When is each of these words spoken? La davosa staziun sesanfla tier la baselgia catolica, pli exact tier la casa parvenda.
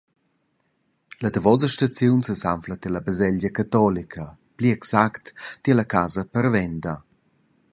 La 1.23 1.29
davosa 1.33 1.67
staziun 1.73 2.21
sesanfla 2.27 2.75
tier 2.79 2.93
la 2.93 3.01
baselgia 3.07 3.51
catolica, 3.59 4.25
pli 4.57 4.69
exact 4.77 5.25
tier 5.61 5.77
la 5.77 5.89
casa 5.95 6.23
parvenda. 6.33 6.93